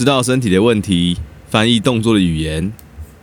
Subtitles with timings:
[0.00, 1.18] 知道身体的问题，
[1.50, 2.72] 翻译动作的语言。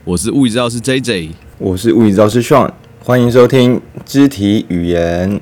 [0.03, 2.69] 我是物理治疗师 JJ，我是物理治疗师 Sean，
[3.03, 5.41] 欢迎收听肢体语言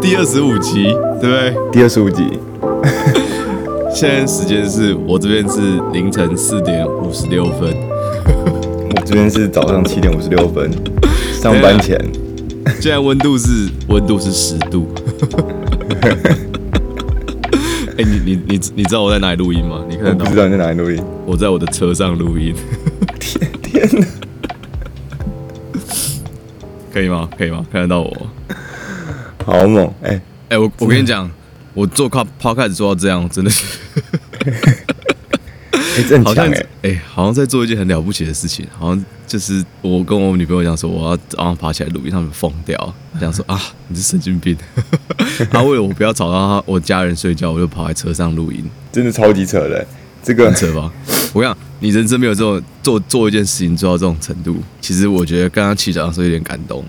[0.00, 0.84] 第二十五集，
[1.20, 1.56] 对不对？
[1.72, 2.38] 第二十五集。
[3.92, 7.74] 现在时间是我这边是凌晨四点五十六分，
[8.94, 10.70] 我这边是早上七点五十六分，
[11.42, 12.00] 上班前。
[12.80, 14.86] 现在温度是温度是十度。
[18.00, 19.84] 哎、欸，你你你你知道我在哪里录音吗？
[19.86, 20.24] 你看得到？
[20.24, 21.04] 不知道你在哪里录音？
[21.26, 22.54] 我在我的车上录音。
[23.20, 24.06] 天天哪！
[26.90, 27.28] 可以吗？
[27.36, 27.62] 可以吗？
[27.70, 28.30] 看得到我？
[29.44, 29.84] 好猛！
[30.02, 31.30] 哎、欸、哎、欸，我我跟你讲，
[31.74, 33.66] 我做靠 podcast 做到这样，真的是。
[35.90, 36.48] 哎、欸，这很强
[36.82, 37.02] 哎！
[37.06, 44.56] 好像在做一件很了不起的事情，好像就是我跟我女朋友讲说，我要早上爬起来录音，他们疯掉，想说啊， 你是神经病。
[45.50, 49.84] 他为了我不要吵到他我家人睡觉，我就跑在车上录音，真的超级扯的，
[50.22, 50.92] 这个很扯吧？
[51.32, 56.84] 我讲，你人生没有这种做做一件事情做到这种程度，其实我觉得刚刚起床的时候有点感动。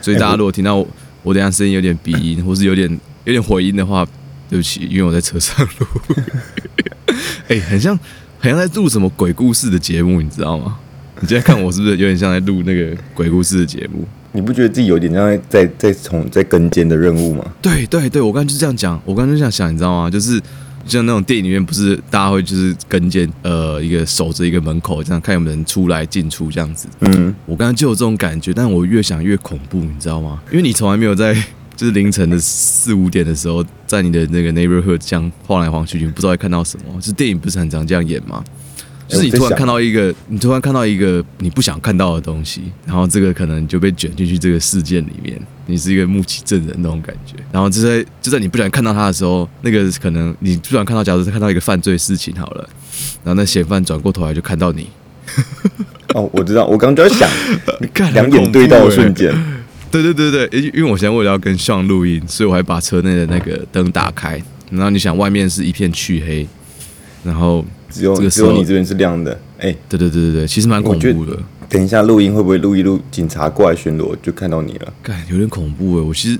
[0.00, 0.86] 所以大家如果听到我
[1.22, 2.88] 我等下声音有点鼻音， 或是有点
[3.24, 4.06] 有点回音的话，
[4.48, 5.86] 对不起，因为我在车上录。
[7.48, 7.98] 哎、欸，很像。
[8.40, 10.76] 好像在录什么鬼故事的节目，你知道吗？
[11.20, 14.06] 你今天看我是不是有点像在录那个鬼故事的节目？
[14.30, 17.44] 你不觉得自己有点像在在从在跟监的任务吗？
[17.60, 20.08] 对对对，我刚才就这样讲，我刚才就这样想，你知道吗？
[20.08, 20.40] 就是
[20.86, 26.86] 像那种电影里面，不是大家会就是跟监，呃，一个守着一个门口，这样看有没有人出来进出这样子。
[27.00, 30.40] 嗯，我刚才就有这种感觉，但我越想越恐怖，你知道吗？
[30.50, 31.36] 因为你从来没有在。
[31.78, 37.00] 就是凌晨的四五点的时候，在你的那个 neighborhood 这样晃来晃去，你不知道会看到什么。
[37.00, 38.42] 就是电影不是很常这样演吗？
[39.06, 47.36] 就是你突然看到一个，你突然看到一个你不想看到的东西，然后这个可能就被卷进去这个事件里面，你是一个目击证人那种感觉。
[47.52, 52.68] 然后就在就在你不想看到他的时候，那个可能你不想看到，假如是看到一个犯罪事情好了，
[53.22, 54.88] 然后那嫌犯转过头来就看到你。
[56.12, 57.30] 哦，我知道，我刚刚就在想，
[58.12, 59.32] 两眼对到的瞬间。
[59.90, 64.40] 对对对对，因因为我现在为了要跟 Sean 录音，所以我还把车内的那个灯打开。
[64.70, 66.46] 然后你想，外面是一片黢黑，
[67.24, 69.32] 然后只有只有你这边是亮的。
[69.58, 71.38] 哎，对对对对对，其实蛮恐怖的。
[71.70, 74.92] 等一下录音会不会录一录，警察过来巡逻就看到你了？
[75.02, 76.02] 干，有点恐怖哎！
[76.02, 76.38] 我其实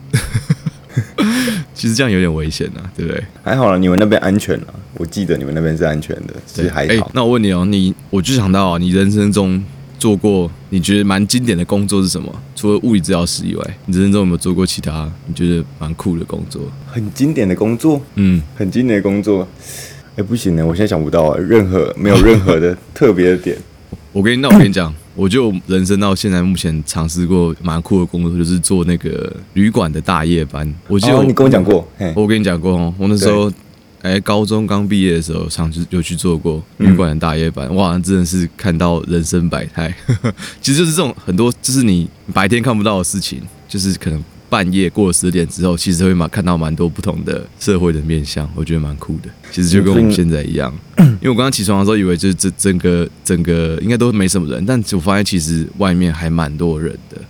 [1.74, 3.24] 其实这样有点危险啊，对不对？
[3.42, 4.74] 还好了，你们那边安全啊。
[4.94, 7.10] 我记得你们那边是安全的，其实还好。
[7.14, 9.64] 那我问你哦，你我就想到啊，你人生中。
[9.98, 12.32] 做过你觉得蛮经典的工作是什么？
[12.54, 16.62] 除了物理治疗师以外，你人生中有没有做过其他你觉得蛮酷的工作？
[16.86, 19.46] 很经典的工作，嗯，很经典的工作。
[20.12, 23.56] 哎、欸，不行呢，我现在想不到啊，任何没有任何的特别的点。
[24.12, 30.72] 我跟你那我跟你讲，我就人生到现在目前尝试过蛮酷的工作，就是做那个旅馆的大夜班。
[30.86, 33.52] 我记得、哦、你跟我讲过，我跟你讲过哦，我那时候。
[34.02, 39.92] 哎，高中刚毕业的时候，上次有去做过旅馆的大夜班，嗯、哇，真的是看到人生百态。
[40.62, 49.28] 其实就是这种很多，就是你白天看不到的事情，就是可能半夜过了十点之后，其实会蛮看到蛮多不同的社会的面相，我觉得蛮酷的。
[49.50, 57.20] 其实就跟我们现在一样，因为我刚刚起床的时候，以为就是这整个整个应该都没什么人，但我发现其实外面还蛮多人的。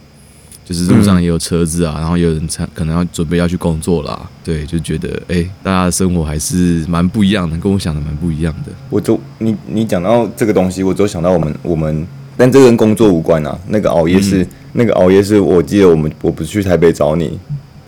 [0.69, 8.73] 就是路上也有车子啊，嗯、然后也有人可能要准备要去工作啦，对，就觉得哎、欸，大家的生活还是蛮不一样的，跟我想的蛮不一样的。
[8.91, 12.07] 我就你你讲到这个东西，我只有想到我们我们，
[12.37, 13.59] 但这跟工作无关啊。
[13.69, 17.39] 那个熬夜是、嗯、那个熬夜是我记得我们我不是去台北找你，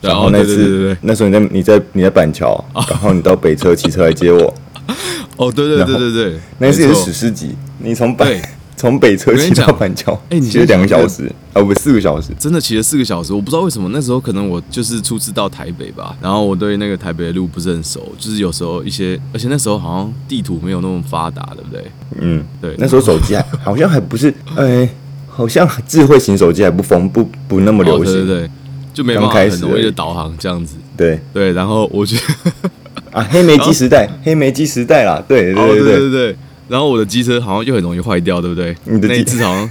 [0.00, 4.54] 然后那次、哦、对对对对那时候你在你在你在板桥，哦、然后你到北车骑车来接我。
[5.36, 8.40] 哦，对对对对对，那次也是史诗级，你从北。
[8.80, 13.30] 从北车骑到板桥，哎，你骑了两个小时，哦不，四个小时，真的骑了四个小时。
[13.34, 21.84] 我不知道为什么那时候可能我就是初次到台北吧，然后我对那个台北的路不是很熟，就是有时候一些，而且那时候好像地图没有那么发达，对不对？
[22.20, 22.74] 嗯，对。
[22.78, 24.88] 那时候手机还 好像还不是，哎，
[25.28, 28.50] 好像智慧型手机还不风不不那么流行，对对对，
[28.94, 30.76] 就没办法很容易的导航这样子。
[30.96, 32.70] 对对，然后我觉得
[33.12, 36.36] 啊，黑莓机时代，黑莓机时代啦，对对对对对对。
[36.70, 38.76] 然后我的机车好像又很容易坏掉，对不对？
[38.84, 39.70] 你的那一次好像，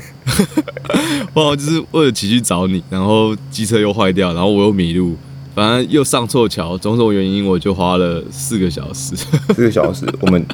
[1.34, 5.16] 我好像就是为了骑去找你，然后机车又坏掉，然后我又迷路，
[5.56, 9.16] 反正又上错桥，种种原因，我就花了四个小时。
[9.56, 10.46] 四个小时，我们、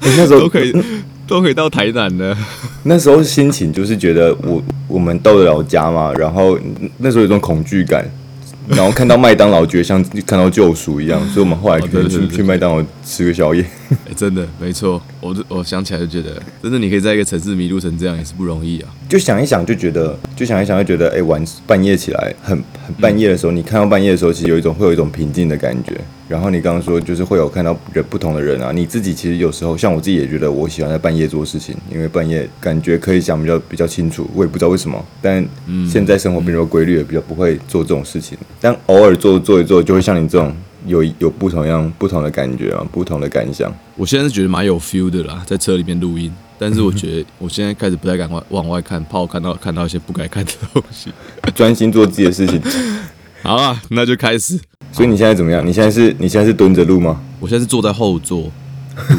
[0.00, 0.74] 欸、那时候都可以
[1.26, 2.34] 都可以到台南的。
[2.84, 6.58] 那时候心情就是觉得我我们到得了家嘛，然后
[6.96, 8.10] 那时候有种恐惧感。
[8.66, 13.62] 然后看到麦当劳，觉得像看到救赎一样，所以我们后来可以去去麦当劳吃个宵夜。
[14.06, 18.88] 欸、真的没错，我我想起来就觉得，真的你可以在一个城市迷路成这样也是不容易啊。
[19.08, 22.56] 就想一想就觉得，就想一想就觉得，哎、欸，晚半夜起来很
[22.86, 26.00] 很半夜的时候，嗯、你看到半夜的时候，其实有一种会有一种平静的感觉。
[26.26, 34.28] 然后你刚刚说就是会有看到人不同的人啊，你自己其实有时候像我自己也觉得我喜欢在半夜做事情，因为半夜感觉可以想比较比较清楚。
[34.34, 35.46] 我也不知道为什么，但
[35.86, 38.38] 现在生活比较规律也，比较不会做这种事情。
[38.58, 40.52] 但偶尔做做一做，就会像你这种
[40.86, 43.72] 有有不同样不同的感觉啊，不同的感想。
[43.96, 46.32] 我现在是觉得蛮有 feel 的啦，在车里面录音。
[46.56, 51.10] 但是我觉得 我现在开始不太敢往往外看，怕我看到看到一些不该看的东西。
[51.54, 52.62] 专心做自己的事情。
[53.42, 54.58] 好啊，那就开始。
[54.92, 55.66] 所以你现在怎么样？
[55.66, 57.20] 你现在是你现在是蹲着录吗？
[57.40, 58.50] 我现在是坐在后座，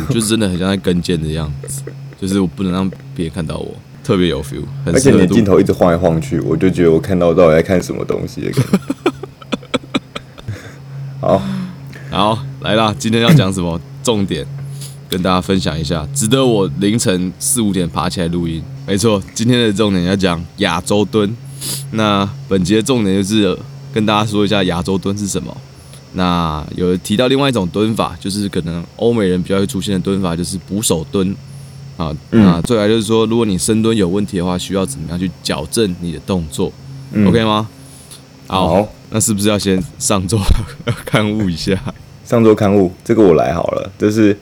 [0.10, 1.84] 就是真的很像在跟监的样子，
[2.20, 4.64] 就是我不能让别人看到我，特别有 feel。
[4.86, 8.80] 而且你的镜头一直晃来晃去，我就觉得我看到到底在看什么东西的感觉。
[11.26, 11.42] 好，
[12.12, 14.46] 好，来啦，今天要讲什么 重点？
[15.10, 18.62] 跟大家分享一下，值得我凌晨四五点爬起来录音。
[18.86, 21.36] 没错，今天的重点要讲亚洲蹲。
[21.94, 23.58] 那本节的重点就是
[23.92, 25.58] 跟大家说一下亚洲蹲是什么。
[26.14, 31.36] 那有提到另外一种蹲法，就是可能欧美人比较会出现的蹲法，就是捕手蹲。
[31.98, 36.72] 啊，那再来就是说，如果你深蹲有问题的话，需要怎么样去矫正你的动作？
[37.14, 37.68] 嗯，OK 吗？
[38.46, 40.38] 好，好，那是不是要先上座
[41.10, 41.72] 勘误一下？
[42.26, 44.36] 上座勘误，这个我来好了，这是。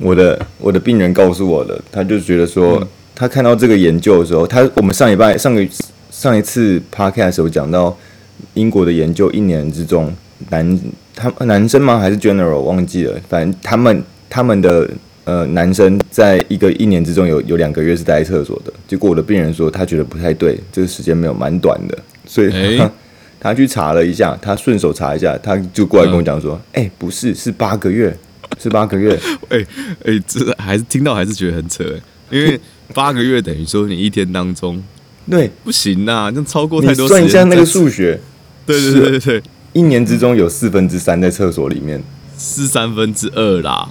[0.00, 5.64] 我的我的病人告诉我的，他就觉得说，嗯、他看到这个研究的时候，他我们上礼拜上个
[6.10, 7.96] 上一次 podcast 有讲到
[8.54, 10.12] 英国的研究，一年之中
[10.48, 10.80] 男
[11.14, 11.98] 他男生吗？
[12.00, 14.90] 还是 general 忘记了，反正他们他们的
[15.22, 21.96] 呃男生在一个一年之中有有两个月是待在厕所的，结果我的病人说他觉得不太对，这个时间没有蛮短的，
[22.26, 22.90] 所以，欸、
[23.44, 26.84] 他去查了一下，他顺手查一下，他就过来跟我讲说，哎、嗯。
[26.84, 28.16] 欸，不是，是八个月。
[28.60, 29.18] 是八个月，
[29.48, 29.66] 哎 哎、
[30.04, 31.82] 欸欸，这还是听到还是觉得很扯，
[32.30, 32.60] 因为
[32.94, 34.80] 八个月等于说你一天当中，
[35.28, 37.08] 对，不行呐，那超过太多。
[37.08, 38.20] 算一下那个数学，
[38.64, 39.42] 对对对对对，
[39.72, 42.00] 一年之中有四分之三在厕所里面，
[42.38, 43.88] 是三分之二啦，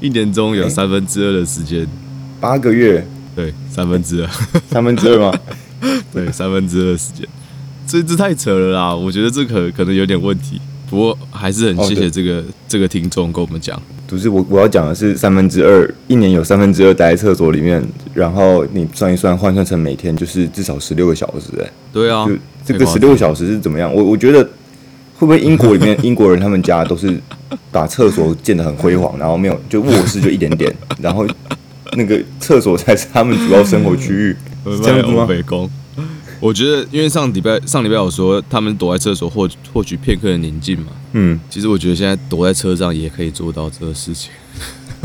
[0.00, 1.84] 一年中有三分之二的时间，
[2.40, 3.04] 八个月，
[3.34, 4.30] 对，三分之二，
[4.70, 5.36] 三分之二吗？
[6.12, 7.26] 对，三分之二时间，
[7.88, 10.60] 这这太扯了啦，我觉得这可可能有点问题。
[10.90, 17.82] 不过还是很谢谢这个、哦、这个听众跟我们讲，不是我我要讲的是三分之二，一年有三分之二待在厕所里面，
[18.14, 22.32] 然后你算一算换算成每天就是至少十六个小时哎，对啊，就
[22.64, 23.92] 这个十六个小时是怎么样？
[23.94, 27.20] 我我觉得会不会英国里面 英国人他们家都是
[27.70, 31.26] 把厕所建得很辉煌，然后没有就卧室就一点点， 然后
[31.92, 35.28] 那个厕所才是他们主要生活区域，是这样子吗？
[36.40, 40.86] 我觉得，因为上礼拜上礼拜我说他们躲在厕所获获取片刻的宁静嘛。
[41.12, 44.30] 嗯，其实我觉得现在躲在车上也可以做到这个事情。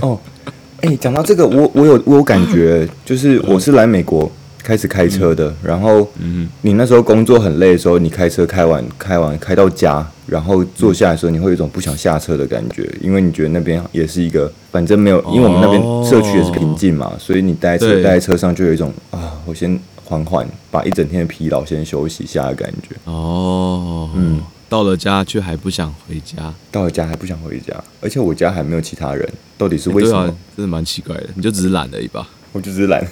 [0.01, 0.19] 哦，
[0.81, 4.29] 哎、欸，讲到这个，我我有我有感觉，就是我是来美国
[4.61, 19.79] 开始开车的，嗯、然后嗯，你那时候工作很累的时候，你开车开完开完开到家，然后坐下来的时候，你会有一种不想下车的感觉，因为你觉得那边也是一个反正没有，因为我们那边社区也是平静嘛，所以你待在车待在车上就有一种啊，我先。
[20.13, 22.95] 缓缓把一整天的疲劳先休息一下的感觉。
[23.05, 24.39] 哦，嗯，
[24.69, 29.27] 到了家却还不想回家，到了家还不想回家，而且我家还没有其他人，
[29.57, 30.19] 到底是为什么？
[30.19, 31.29] 欸啊、真的蛮奇怪的。
[31.35, 32.29] 你就只是懒而已吧？
[32.51, 33.03] 我就只是懒，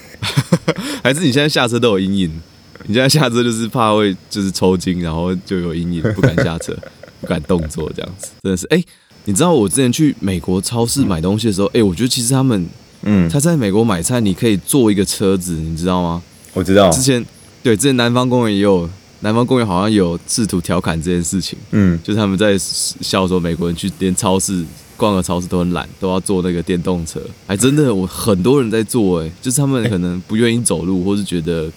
[1.04, 2.42] 还是你现在下车都有阴影？
[2.86, 6.76] 你现在下车就是怕会就是抽筋，然后就有阴影， 不敢下车，
[7.20, 8.30] 不敢动作这样子。
[8.44, 8.86] 真的是，哎、欸，
[9.26, 12.68] 你知道我之前去美国超市买东西的时候，哎、我觉得其实他们，
[13.04, 16.22] 嗯，他在美国买菜，你可以坐一个车子，你知道吗？
[16.54, 17.26] 我知道，之前
[17.64, 18.90] 对之前南方公园也有，
[19.22, 24.64] 南方公园好像有试图调侃这件事情，嗯，就是他们在笑说美国人去连超市
[24.98, 31.72] 逛个超市都很懒，都要坐那个电动车，还真的我很多人在坐，哎，就是他们可能不愿意走路，或是觉得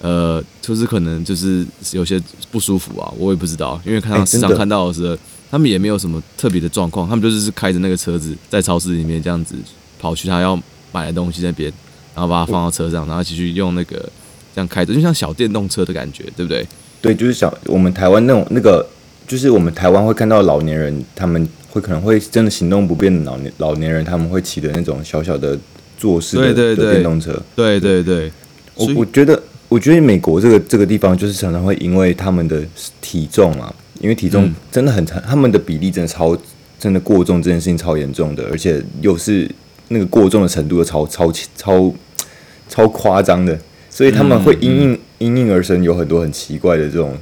[0.00, 5.16] 呃，就是可能就是有些不舒服啊，我也不知道，因为看到时常看到的时候，
[5.50, 9.54] 他们也没有什么特别的状况，他们就是开着那个车子在超市里面这样子
[10.00, 11.72] 跑去他要买的东西那边。
[12.20, 13.96] 然后把它放到车上，然后继续用那个
[14.54, 16.66] 这样开着，就像小电动车的感觉，对不对？
[17.00, 18.86] 对，就是小我们台湾那种那个，
[19.26, 25.58] 就是我们台湾会看到老年人，他们会可能会真的行动不便的老年老年人，他们会骑的那种小小的
[25.96, 27.42] 坐式的，对对对，电动车。
[27.56, 28.30] 对对对，
[28.74, 32.62] 我我觉得我觉得美国这个这个地方就是常常会因为他们的
[33.00, 36.36] 体重啊，因为体重真的很长，他们的比例真的超
[36.78, 39.50] 真的过重，这件事情超严重的，而且又是。
[39.92, 41.92] 那个过重的程度都超超超
[42.70, 43.58] 超夸张的，
[43.90, 47.14] 所以他们会因应因应而生，有很多很奇怪的这种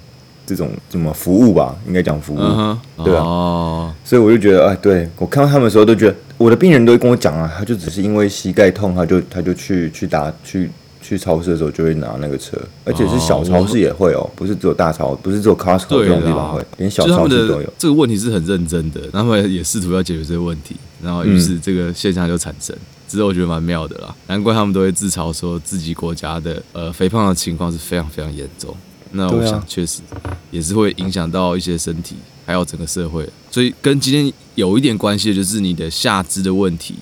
[0.47, 2.76] 这种什么服务吧，应该讲服务，uh.
[2.99, 3.21] 对吧？
[3.21, 17.73] 哦，所以我就觉得，哎，对我看到他们的时候，都觉得我的病人都会跟我讲啊，他就只是因为膝盖痛，他就他就去去打去去超市的时候就会拿那个车，而且是小超市也会哦，不是只有大超，不是只有 Costco 这种地方会，连小超市都有。
[17.78, 22.76] 这个问题是很认真的，他们也试图要解决这个问题，然后于是这个现象就产生。
[22.76, 28.77] 之后我觉得蛮妙的啦，难怪他们都会自嘲说自己国家的呃肥胖的情况是非常非常严重。
[29.12, 30.03] 那我想确实
[30.50, 33.27] 也是会影响到一些身体，还有整个社会。
[33.50, 36.97] 所以跟今天有一点关系的就是你的下肢的问题，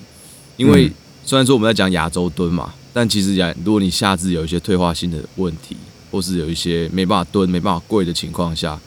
[0.55, 0.89] 因为
[1.25, 5.75] 虽然说我们在讲亚洲蹲嘛，但其实讲如果你下肢有一些退化性的问题，
[6.09, 8.79] 或是有一些没办法蹲、没办法跪的情况下，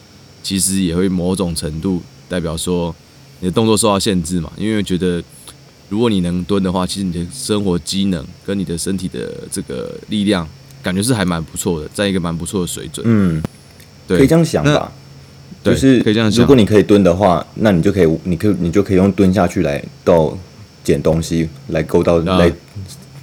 [0.43, 2.95] 其实也会某种程度代表说
[3.41, 5.23] 你的动作受到限制嘛，因为觉得。
[5.91, 10.49] 如果你能蹲的话，其实你的生活机能跟你的身体的这个力量，
[10.83, 13.05] 感觉是还蛮不错的，在一个蛮不错的水准。
[13.07, 13.43] 嗯，
[14.07, 14.91] 对，可以这样想吧。
[15.63, 16.41] 就是可以这样想。
[16.41, 20.35] 如果你可以蹲的话，那你就可以，你可以，你就可以用蹲下去来到
[20.85, 22.51] 捡东西，来勾到来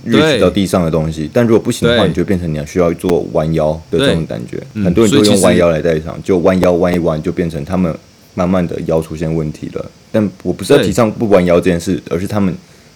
[0.05, 1.29] reach 到地上的东西。
[1.33, 4.61] 但如果不行的话，你就变成你要需要做弯腰的这种感觉。
[4.83, 7.97] 很多人都用弯腰来代偿，就弯腰弯一弯，就变成他们。
[8.37, 12.55] 慢慢的腰出现问题了，但我不是要提倡不弯腰这件事，而是他们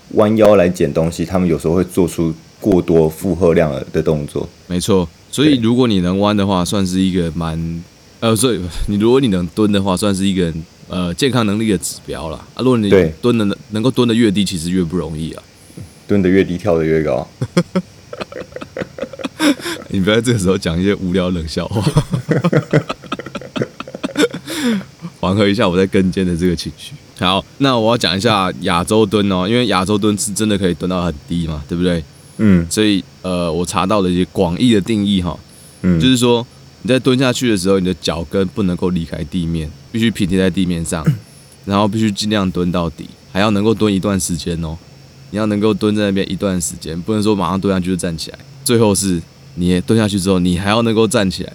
[0.09, 4.47] 弯腰来捡东西，他们有时候会做出过多负荷量的动作。
[4.67, 7.83] 没错，所以如果你能弯的话，算是一个蛮
[8.19, 10.53] 呃，所以 你如果你能蹲的话，算是一个
[10.87, 12.61] 呃健康能力的指标啦啊。
[12.61, 12.87] 如果你
[13.19, 15.41] 蹲的能能够蹲的越低，其实越不容易啊。
[16.07, 17.27] 蹲的越低，跳的越高。
[19.89, 21.83] 你不要这个时候讲一些无聊冷笑话。
[25.21, 26.91] 缓和一下我在跟肩的这个情绪。
[27.19, 32.03] 好，那我要讲一下亚洲蹲哦，因为亚洲蹲是真的可以蹲到很低嘛，对不对？
[32.37, 32.65] 嗯。
[32.69, 35.37] 所以呃，我查到了一些广义的定义哈，
[35.83, 36.45] 嗯，就是说
[36.81, 41.05] 你在蹲下去的时候，你的脚跟不能够离开地面，必须平贴在地面上，
[41.63, 44.75] 然后必须尽量蹲到底，还要能够蹲一段时间哦。
[45.29, 48.39] 你要能够蹲在那边一段时间，不能说马上蹲下去就站起来。
[48.65, 49.21] 最后是
[49.53, 51.53] 你蹲下去之后，你还要能够站起来。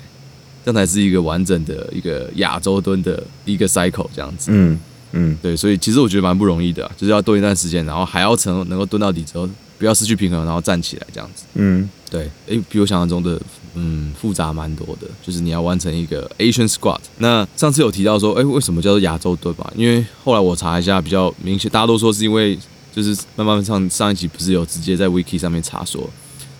[0.66, 4.76] 这样才是一个完整的一个亚洲蹲的一个 cycle 这样子，嗯
[5.12, 13.40] 嗯，对，所以其实我觉得蛮不容易的，就是要蹲一段时间，然后还要成能够蹲到底之后，不要失去平衡，然后站起来这样子，嗯，对，诶，比我想象中的
[13.74, 16.98] 嗯复杂蛮多的，就是你要完成一个 Asian squat。
[17.18, 19.72] 那上次有提到说，诶，为什么叫做亚洲蹲吧？
[19.76, 22.58] 因为后来我查一下，比较明显，大家都说是因为
[22.92, 26.10] 就是慢慢上上一集不是有直接在 wiki 上面查说。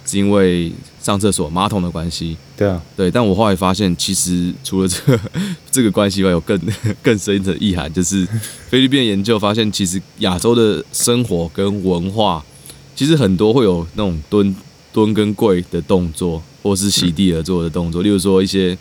[0.09, 0.73] 是因为
[1.07, 5.21] 上厕所马桶的关系，对啊，对，但我后来发现，其实除了这个
[5.71, 6.61] 这个关系外，有更
[7.01, 8.27] 更深的意涵，就是
[8.69, 12.45] 菲律宾研究发现，其实亚洲的生活跟文化，
[12.97, 14.57] 其实很多会有那种蹲
[14.93, 18.77] 蹲跟跪的动作，或是席地而坐的动作，例如说一些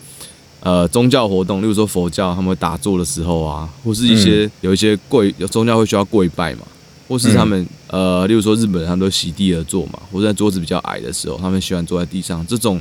[0.58, 6.62] 呃宗教活动，例如说佛教他们会打坐的时候啊，或是一些有一些跪有宗教会需要跪拜嘛。
[7.08, 12.44] 或是他们、嗯、呃，例如说日本人，他们都席地而坐嘛，或者在桌子比较矮的时候，他们喜欢坐在地上。
[12.46, 12.80] 这种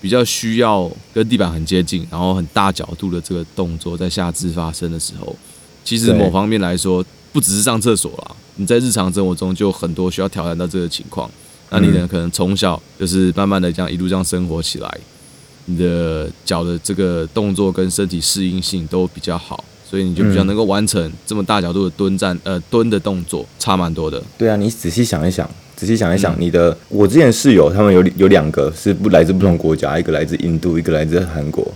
[0.00, 5.34] 比较需要跟地板很接近，然后很大角度的这个动作，在下肢发生的时候，
[5.84, 11.30] 其实某方面来说，不只是上厕所啦，你在日常生活中就很多需要挑战到这个情况。
[11.70, 14.98] 那你呢，可能从小就是慢慢的这样一路这样生活起来，
[15.64, 19.64] 你的脚的这个动作跟身体适应性都比较好。
[19.92, 24.22] 所以你就比较能够完成这么大角度的蹲站，呃，蹲的动作差蛮多的。
[24.38, 25.46] 对啊，你仔细想一想，
[25.76, 31.70] 仔细想一想，你的我之前室友他们有有两个是不来自不同国家，一个来自印度，一个来自韩国。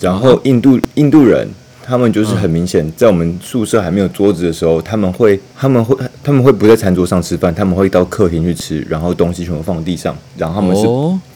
[0.00, 1.46] 然后印度印度人
[1.84, 10.84] 他们就是很明显，在我们宿舍还没有桌子的时候，他们会他们会他们会不在餐桌上吃饭，他们会到客厅去吃，然后东西全部放地上，然后他们是。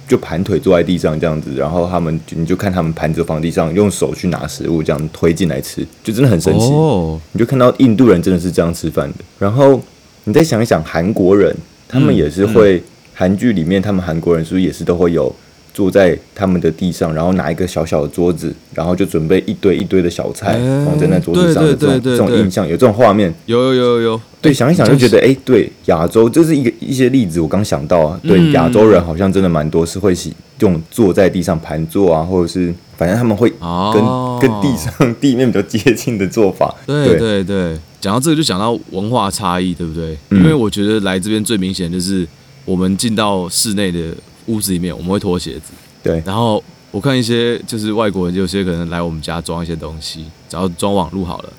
[0.08, 6.66] 就盘腿坐在地上这样子，然后他们就你就看他们盘着放地上，用手去拿食物这样推进来吃，就真的很神奇。
[6.66, 7.18] Oh.
[7.32, 9.24] 你就看到印度人真的是这样吃饭的。
[9.38, 9.82] 然后
[10.24, 11.54] 你再想一想，韩国人
[11.88, 12.82] 他们也是会，
[13.14, 15.34] 韩剧里面他们韩国人是不是也是都会有？
[15.76, 24.20] 坐在他们的地上，然后拿一个小小的桌子，然后就准备一堆一堆的小菜放在那桌子上的这种这种印象，有这种画面，有有有有。
[24.40, 36.74] 对，想一想就觉得，哎，对，亚洲这是一个一些例子，我刚想到啊，对，亚洲人好像真的蛮多是会喜这种坐在地上盘坐啊，或者是反正他们会跟跟地上地面比较接近的做法。
[36.86, 40.16] 对对对，讲到这个就讲到文化差异，对不对？
[40.30, 42.26] 因为我觉得来这边最明显就是
[42.64, 44.00] 我们进到室内的。
[44.46, 45.72] 屋子里面我们会脱鞋子，
[46.02, 46.22] 对。
[46.24, 51.52] 然后我看一些就是外国人，有些可能来我们家装一些东西，只要装网路好了，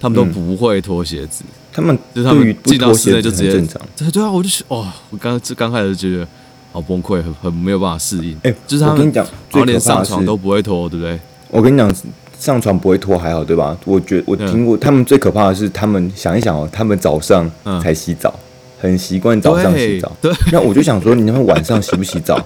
[0.00, 1.44] 他们都不会脱鞋子。
[1.72, 3.80] 他们就是他们进到室内就直接正常。
[3.96, 6.28] 对对啊，我就哦，我刚这刚开始就觉得
[6.70, 8.36] 好崩溃，很很没有办法适应。
[8.42, 11.18] 哎，就是他们，我跟你讲，然后连上床都不会脱，对不对？
[11.48, 11.90] 我跟你讲，
[12.38, 13.74] 上床不会脱还好，对吧？
[13.86, 17.50] 我觉我听过，他们最可怕的是，他们想一想哦，他们早上
[17.82, 18.38] 才洗澡。
[18.82, 22.36] 很习惯早上洗澡，对，那我就想说，你那晚上洗不洗澡？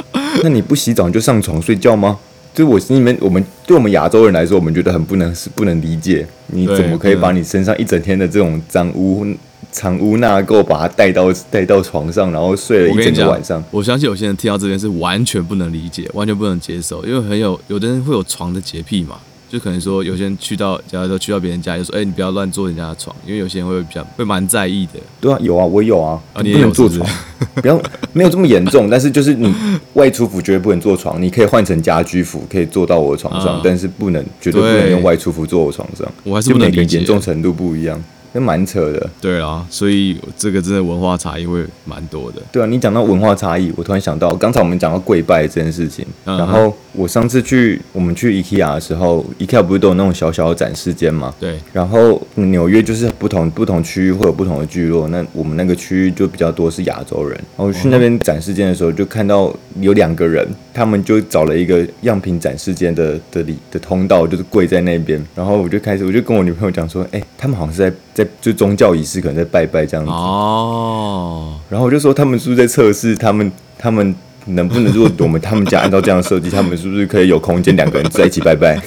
[0.44, 2.18] 那你不洗澡你就上床睡觉吗？
[2.52, 9.26] 就我心里面，我们对我们亚洲人来说，我们觉得很不能是不能理解，你怎么可以把你身上一整天的这种脏污、
[9.72, 13.78] 藏污纳垢，把它带到带到床上，然后睡了一整个晚上我？
[13.78, 19.16] 我相信有些人听到这边是完全不能理解，完全不能接受，因为很有有的人会有床的洁癖嘛。
[19.48, 27.08] 就可能说，有些人去到，假如说去到别人家，就说：“哎、欸，你不要乱坐人家的床，因为有些人会比较会蛮在意的。”对啊，有啊，我有啊，啊你也有不能坐床，
[27.62, 27.80] 不要
[28.12, 29.54] 没有这么严重，但是就是你
[29.94, 36.06] 外出服绝对不能坐床，你可以换成家居服，可以坐到我的床上，啊、但是不能绝对不能用外出服坐我床上。
[36.24, 38.02] 我还是不能理解，严重程度不一样。
[38.36, 42.42] 那蛮扯的，对啊，所以这个真的文化差异会蛮多的。
[42.52, 46.04] 对啊，你讲到文化差异，我突然想到，刚才我们讲到跪拜这件事情。
[46.26, 51.34] 嗯、然后我上次去我们去 IKEA 的时候，IKEA 不是都有那种小小的展示间吗？
[51.40, 51.58] 对。
[51.72, 57.32] 然后纽约就是不同不同区域会有不同的聚落，那我们那个区域就比较多是亚洲人。
[57.56, 59.50] 然后去那边展示间的时候，就看到
[59.80, 65.24] 有两个人，他们就找了一个样品展示间的的里的通道，就是跪在那边。
[65.34, 67.96] 然后我就开始，我就跟我女朋友讲说，哎，他们好像是在。
[68.16, 71.58] 在就宗教仪式，可能在拜拜这样子哦。
[71.68, 74.14] 然后我就说，他们是不是在测试他们他们
[74.46, 74.92] 能不能？
[74.92, 78.80] 如果我们他们家按照这样设计， 他们是不是可以有空间两个人在一起拜拜？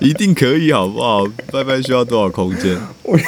[0.00, 1.24] 一定可以，好不好？
[1.52, 2.76] 拜拜需要多少空间？
[3.02, 3.18] 我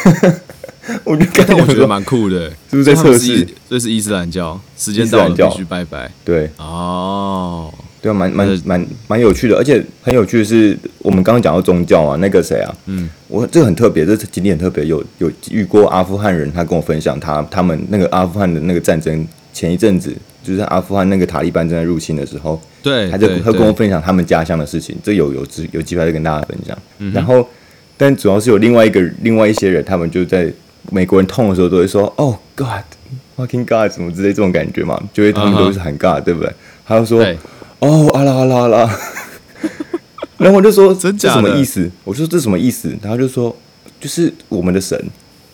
[1.04, 3.46] 我就感觉我觉得蛮酷的，是不是在测试？
[3.70, 6.10] 这是伊斯兰教，时间到了必须拜拜。
[6.24, 7.72] 对哦。
[8.02, 26.76] 对啊，蛮蛮蛮蛮有趣的，而且很有趣的是，我们刚刚讲到宗教啊，那个谁啊，嗯，我这个很特别，这经历很特别，有有遇过阿富汗人，他跟我分享他他们那个阿富汗的那个战争前一阵子，就是阿富汗那个塔利班正在入侵的时候，对，他就他跟我分享他们家乡的事情，这有有有有机会再跟大家分享。
[26.98, 27.46] 嗯、然后，
[27.96, 30.52] 但主要是有另外一个另外一些人，他们就在
[30.92, 36.20] 美国人痛的时候都会说，哦，God，fucking God，什么之类这种感觉嘛，就会他们都是很 God，、uh huh.
[36.20, 36.52] 对不对？
[36.86, 37.24] 他就说。
[37.80, 38.98] 哦，阿拉阿拉阿拉，
[40.38, 41.90] 然后我就说这什么意思？
[42.04, 42.96] 我说这什么意思？
[43.02, 43.54] 然后就说
[44.00, 44.98] 就是我们的神。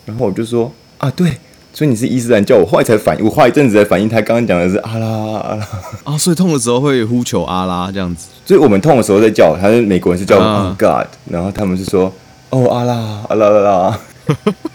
[0.05, 1.39] 然后我就说啊，对，
[1.73, 2.57] 所以你是伊斯兰教。
[2.57, 5.69] 我后来才反应，我花一阵子才反应，他刚刚讲的是阿拉阿拉
[6.03, 8.27] 啊，所以痛的时候会呼求阿拉这样子。
[8.45, 10.39] 所以我们痛的时候在叫，他是美国人是叫
[10.77, 12.13] God，然后他们是说
[12.51, 12.95] 哦阿拉
[13.29, 14.01] 阿拉阿拉。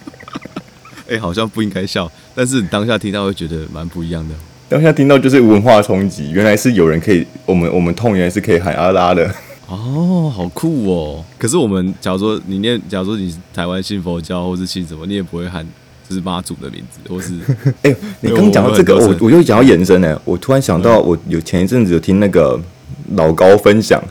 [1.12, 4.36] 哎，好像不应该笑，但是你当下听到会觉得蛮不一样的。
[4.70, 9.34] 当下听到就是文化冲击，原来是有人可以，我们我们痛原来是可以喊阿拉的
[9.68, 11.24] 哦，好酷哦！
[11.38, 15.66] 可是我们假如说你念，假如说你是台湾信佛教或是信什么，你也不会喊
[16.08, 17.34] 就是妈祖的名字，或是
[17.84, 20.22] 哎、欸，你刚讲到这个，我我就想要延伸呢。
[20.26, 22.60] 我突然想到，我有前一阵子有听那个
[23.16, 24.02] 老高分享，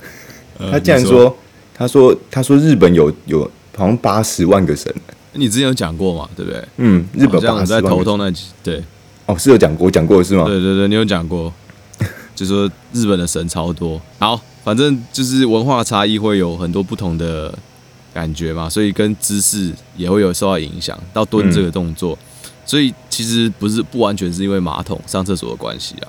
[0.59, 1.37] 他竟然说，说
[1.75, 4.90] 他说他说日本有有好像八十万个神，
[5.33, 6.29] 你之前有讲过嘛？
[6.35, 6.62] 对不对？
[6.79, 8.83] 嗯，日本八十万在头痛那集对。
[9.26, 10.44] 哦，是有讲过，讲过是吗？
[10.44, 11.52] 对对对，你有讲过，
[12.34, 14.00] 就说日本的神超多。
[14.20, 17.52] 好，反正就是文化差异会有很多不同的
[18.14, 20.96] 感觉嘛，所以跟姿势也会有受到影响。
[21.12, 26.08] 到蹲这个动作，嗯、所以其实不是不完全是因为马桶上厕所的关系啊，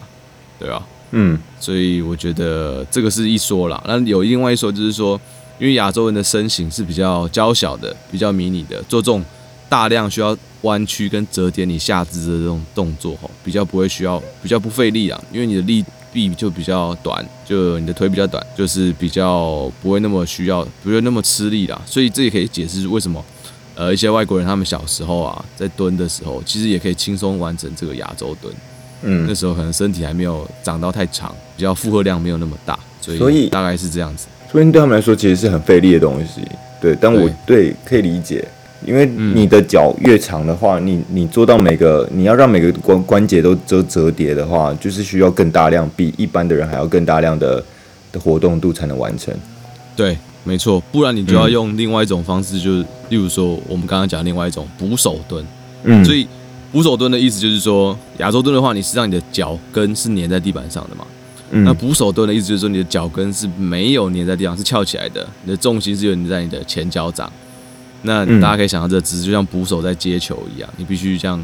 [0.60, 3.84] 对啊，嗯，所以我觉得这个是一说啦。
[3.88, 5.20] 那有另外一说就是说，
[5.58, 9.26] 因为亚洲人的身形是比较娇小的，比较迷你的，做这种
[9.70, 10.38] 大量需要。
[10.64, 21.80] 弯曲跟折叠你下肢的这种动作吼，比较不会需要，比较不费力啊，因为你的力臂就比较短，就你的腿比较短，就是比较不会那么需要，不会那么吃力啦。
[21.86, 23.24] 所以这也可以解释为什么，
[23.76, 28.52] 呃，一些外国人他们小时候啊，在蹲的时候，其实也可以轻松完成这个亚洲蹲。
[29.04, 34.26] 嗯，那时候可能身体还没有长到太长，比较负荷量没有那么大，所以大概是这样子。
[34.52, 36.42] 所以，对他们来说，其实是很费力的东西。
[36.82, 38.46] 对，但我对，对可以理解。
[38.86, 47.64] 因为你的脚越长的话，你你做到每个你要让每个关关节都折折叠的话，就是需要更大量，比一般的人还要更大量的
[48.12, 49.34] 的活动度才能完成。
[49.96, 55.44] 对，没错，不然你就要用另外一种方式，就是例如说我们刚刚讲另外一种捕手蹲。
[55.84, 56.28] 嗯，所以
[56.72, 61.06] 捕手蹲的意思就是说，亚洲蹲的话，你是让你的脚跟是粘在地板上的嘛？
[61.50, 67.32] 嗯，那捕手蹲的意思就是说，你的脚跟是没有粘在地上，是翘起来的，你的重心是有粘在你的前脚掌。
[68.04, 71.42] 那大家可以想到，这姿势就像捕手在接球一样，你必须这样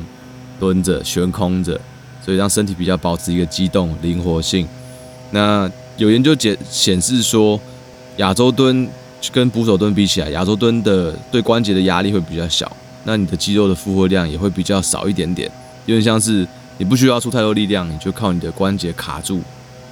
[0.60, 1.80] 蹲着悬空着，
[2.24, 4.68] 所以让身体比较保持一个机动灵活性。
[5.32, 7.60] 那有研究解显示说，
[8.18, 8.88] 亚洲蹲
[9.32, 12.72] 跟捕手蹲比起来，亚洲蹲的对关节的压力会比较小，
[13.04, 15.52] 那你的肌肉的负荷量也会比较少一点点，
[15.88, 19.42] 有点像是你不需要出太多力量，你就靠你的关节卡住，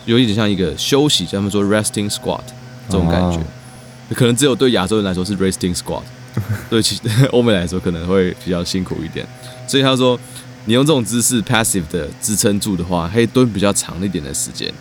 [0.05, 2.41] 有一点像一个休息，叫他们说 resting squat
[2.87, 3.39] 这种感觉，
[4.13, 6.03] 可能只有对亚洲人来说是 resting squat。
[6.69, 6.99] 对其
[7.31, 9.25] 欧美来说可能会比较辛苦一点，
[9.67, 10.19] 所以他说，
[10.65, 14.71] 你用这种姿势 passive 的支撑住的话，可以蹲比较长一点的时间。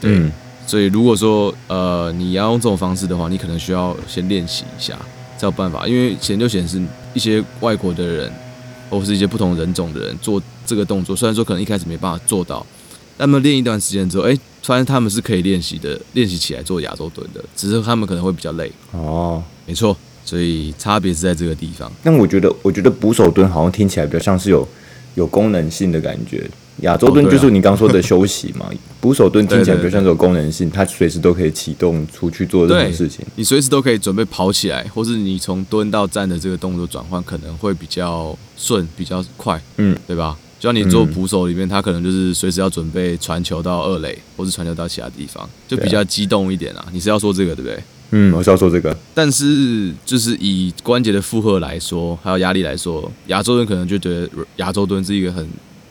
[0.00, 0.30] 对，嗯、
[0.66, 4.96] 所以如果说呃你要用这种方式的话，你可能需要先练习一下
[5.38, 5.86] 才有办法。
[5.88, 6.80] 因为研究显示
[7.14, 8.32] 一些外国的人
[8.90, 12.64] 或是一些不同人种的人做这个动作，虽然说可能一开始没办法做到，
[13.16, 18.70] 但他们练一段时间之后，哎、欸，发现他们是可以练习的，练习起来做亚洲蹲的，只是他们可能会比较累。
[18.92, 19.96] 哦，没错，
[20.26, 21.90] 所以差别是在这个地方。
[22.02, 24.68] 但我觉得，我觉得捕手蹲好像听起来比较像是有
[25.14, 26.46] 有功能性的感觉。
[26.82, 28.68] 亚洲蹲就是你刚说的休息嘛，
[29.00, 33.24] 捕手蹲听起来比较像是有功能性，它随时都可以启动出去做任何事情。
[33.36, 40.36] 你随时都可以准备跑起来，或是你从蹲到站的这个动作转换可能会比较顺、比较快，嗯，对吧？
[40.60, 46.86] 就像你做捕手里面，他可能就是随时要准备传球到二垒，或是传球到其他地方，就比较激动一点啊。
[46.92, 47.82] 你是要说这个对不对？
[48.10, 48.96] 嗯，我是要说这个。
[49.14, 55.48] 但是就是以关节的负荷来说，还有压力来说，亚洲人可能就觉得亚洲蹲是一个很。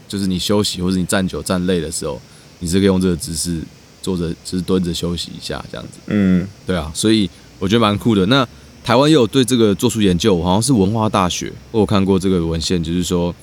[0.07, 2.21] 就是你休息或者你站久站累的时候，
[2.59, 3.59] 你是可以用这个姿势
[4.03, 5.97] 坐着，就是蹲着休息一下这样子。
[6.05, 8.23] 嗯，对啊，所以我觉得蛮酷的。
[8.27, 8.47] 那
[8.83, 13.33] 台湾也有对这个做出研究，好像是文化大学，我有看过这个文献，就是说，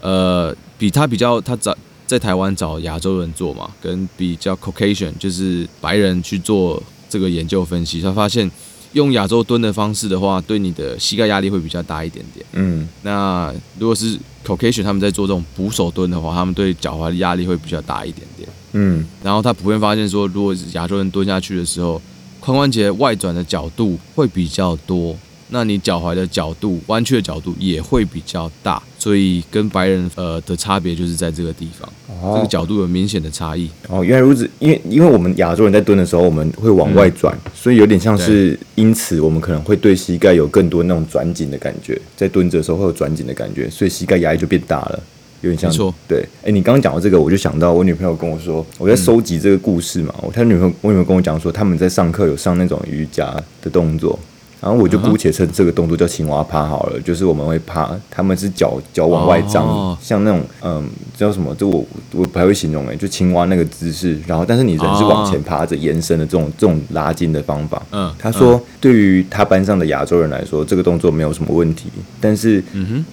[0.00, 1.74] 呃，比他比较他找
[2.06, 8.50] 在台湾找亚洲人做嘛，跟比较 Caucasian 就是白人去做这个研究分析，他发现。
[8.92, 12.44] 用亚洲蹲的方式的话，对你的膝盖压力会比较大一点点。
[12.54, 18.48] 嗯，那如果是 Caucasian 他们在做这种捕手蹲的话，他们对脚踝的压力会比较大一点点。
[18.72, 22.02] 嗯，然后他普遍发现说，如果是亚洲人蹲下去的时候，
[22.42, 25.16] 髋关节外转的角度会比较多。
[25.50, 33.68] 那你脚踝的角度弯曲的角度也会比较大，所以跟白人呃的差别就是在这个地方，哦、这个角度有明显的差异。
[33.88, 45.02] 哦，原来如此，因为因为我们亚洲人在蹲的时候，我们会往外转，嗯、所以有点像是因此我们可能会对膝盖有更多那种转紧的感觉，在蹲着的时候会有转紧的感觉，所以膝盖压力就变大了，
[45.40, 45.68] 有点像。
[45.68, 46.20] 没错，对。
[46.42, 54.18] 哎、欸，你刚刚讲到这个，我就想到我女朋友跟我说，我在收集这个故事嘛，我、嗯、他女朋友我女朋友跟我讲说，他们在上课有上那种瑜伽的动作。
[54.60, 61.54] 然后我就姑且称这个动作叫青蛙趴好了，就是我们会趴，他们是脚脚往外张，像那种嗯，叫什么？
[61.54, 64.18] 这我我不太会形容诶，就青蛙那个姿势。
[64.26, 67.82] 然后，但是你人是往前趴着延伸的这种这种拉筋的方法。
[67.90, 71.88] 嗯，他说对于他班上的亚洲人来说，这个动作没有什么问题，
[72.20, 72.62] 但是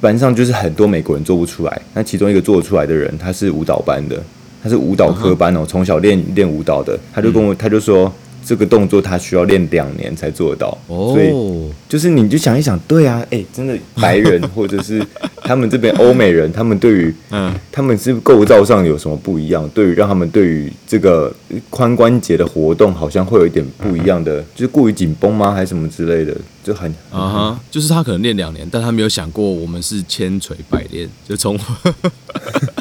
[0.01, 1.81] 班上就是很多美国人做不出来。
[1.93, 4.21] 那其中一个做出来的人，他是舞蹈班的，
[4.61, 8.11] 他是舞蹈科班哦，从小练练舞蹈的，他就跟我他就说。
[8.47, 11.29] 这个动作他需要练两年才做得到，所以
[11.89, 15.05] 就是你就想一想，对啊，哎，真的白人或者是
[15.43, 19.67] 他们这边欧美人，他们对于 嗯，他们是构造上有什么不一样？
[19.73, 21.35] 对于让他们对于这个
[21.69, 25.51] 髋关节的活动好像会有一点不一样的，就是过于紧绷吗？
[25.51, 26.33] 还是什么之类的？
[26.63, 31.59] 就很啊哈，就是他可能练两年，但他没有想过我们是千锤百炼，就从。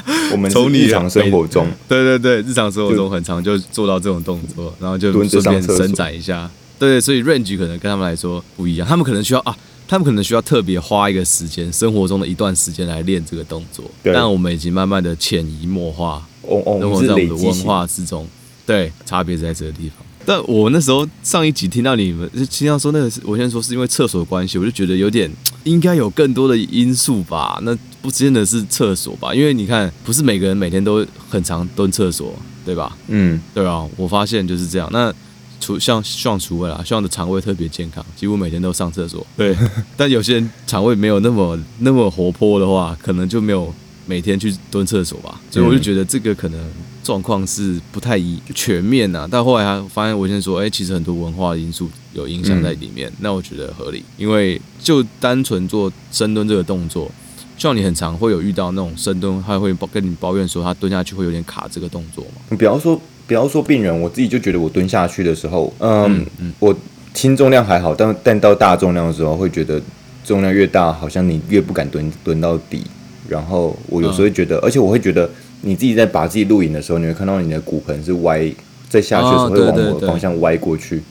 [0.33, 6.49] 我们从日常生活中， 对对对，日常生活中很常就做到这种动作，然后就顺便伸展一下。
[6.79, 9.57] 对，所以 range 可能跟他们来说不一样，他们可能需要啊，
[9.89, 13.85] 他们可能需要特别花一个时间，生活中的一段时间来练这个动作。
[14.03, 18.29] 但我们已经慢慢的潜移默化，生活在我们的文化之中。
[18.67, 20.05] 对，差别在这个地方。
[20.27, 25.31] 但我那时候上一集听到你们就经常说那个，我先说是因为厕所的关系，我就觉得有点
[25.63, 27.59] 应该有更多的因素吧。
[27.63, 27.73] 那
[28.07, 29.35] 不真的是厕所吧？
[29.35, 32.33] 因为你看，不是每个人每天都很常蹲厕所，
[32.65, 32.97] 对吧？
[33.09, 33.85] 嗯，对啊。
[33.97, 34.89] 我发现就是这样。
[34.93, 35.13] 那
[35.59, 39.27] 除像像除了啦，像的肠胃特别健康，几乎每天都上厕所。
[39.37, 39.57] 对，
[39.97, 43.75] 但有些人肠胃没有那么那么活泼的话，可能就没有
[44.07, 45.41] 每天去蹲厕所吧。
[45.51, 46.61] 所以我就觉得这个可能。
[47.07, 57.09] 状况是不太一全面呐、啊，但后来他发现，我先说，哎、欸，其实很多文化因素有影响在里面，嗯、那我觉得合理，因为就单纯做深蹲这个动作，
[57.57, 62.43] 像你很常会有遇到那种深蹲，他会跟你抱怨说他蹲下去会有点卡这个动作嘛。
[62.51, 66.75] 你不要说，不要说病人，我自己就觉得我蹲下去的时候，嗯，嗯嗯我
[67.15, 69.81] 轻重量还好，但但到大重量的时候，会觉得
[70.25, 72.85] 重量越大，好像你越不敢蹲蹲到底，
[73.29, 75.29] 然后我有时候会觉得，嗯、而且我会觉得。
[75.63, 78.47] 你自己在把自己录影的时候，你会看到你的骨盆是歪，
[78.89, 81.03] 在下去的时候会往我的方向歪过去。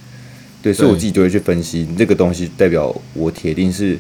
[0.62, 3.98] 对，所以我自己就会去分析这个东西，代表我铁定是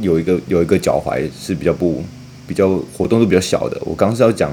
[0.00, 2.04] 有一个有一个脚踝是比较不
[2.46, 3.80] 比较活动度比较小的。
[3.84, 4.52] 我刚是要讲，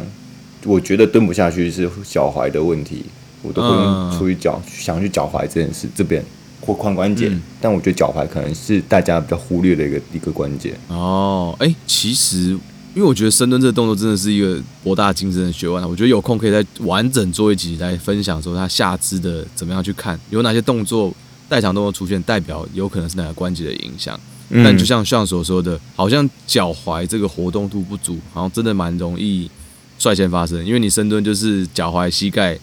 [0.66, 3.06] 我觉得蹲不下去是脚踝的问题，
[3.42, 6.24] 我都会用出于脚想去脚踝这件事这边
[6.62, 7.32] 或髋关节，
[7.62, 10.74] 但我觉得脚踝可能是大家比较忽略的一个一个关节。
[10.88, 12.58] 哦，哎，其实。
[12.96, 21.14] 因为我觉得深蹲这个动作真的是一个博大精深的学问，我觉得有空可以再完整做一集来分享说它下肢的怎么样去看，有哪些动作
[21.50, 24.18] 代偿动作出现，代表有可能是哪个关节的影响。
[24.50, 29.50] 嗯、但就像像所说的，好像脚踝这个活动度不足，好像真的蛮容易
[29.98, 30.64] 率先发生。
[30.66, 32.58] 因为你深蹲就是脚踝、膝盖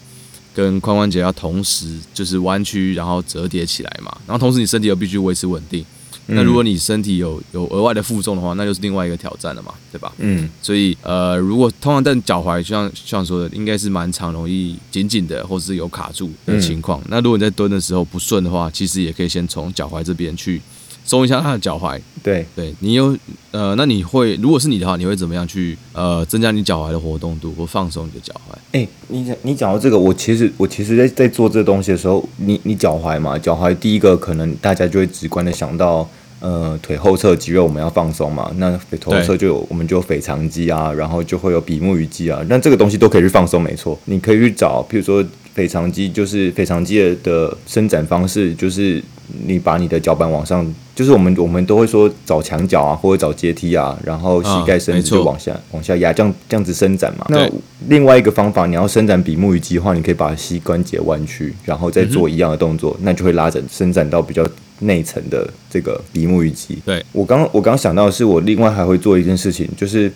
[0.53, 5.85] 跟髋关节要同时就是弯曲，然后折叠起来嘛，然后同时你身体又必须维持稳定。
[6.27, 10.09] 那如果你身体有有额外的负重的话，那就是另外一个挑战了嘛，对吧？
[10.19, 17.01] 嗯，所以呃，如果通常但脚踝就像像说的，应该是蛮常容易紧紧的，或是有卡住的情况。
[17.01, 20.61] 嗯、那如果你在蹲的时候不顺的话，其实也可以先从脚踝这边去
[21.03, 21.99] 松一下他的脚踝。
[22.21, 23.17] 对，对你有
[23.51, 28.53] 呃，那你会如果是你的话，你会怎么样去呃增加你脚踝的活动度或放松你的脚踝？
[28.71, 36.07] 哎、欸，你讲你讲到这个，我其实我其实在在做这个东西的时候，你你脚踝嘛，脚踝第一个可能大家就会直观的想到。
[36.39, 43.97] 呃，腿后侧肌肉我们要放松嘛，那腿后侧就有我们就有腓肠肌啊，然后就会有比目鱼肌啊，那这个东西都可以去放松，没错。
[44.03, 49.01] 你可以去找，譬如说腓肠肌，就是腓肠肌的伸展方式，就是
[49.45, 57.25] 你把你的脚板往上，就是我们我们都会说找墙角啊，或者找阶梯啊，然后膝盖伸直就往下、啊、往下压，这样这样子伸展嘛。
[57.29, 57.49] 那
[57.87, 64.45] 另外一个方法，你要伸展比目鱼肌的话，你可以把膝关节弯曲，然后再做一样的动作，嗯、那就会拉整伸展到比较。
[64.79, 70.11] 内层的这个比目鱼肌，对，我刚我刚想到的是，我另外还会做一件事情，就是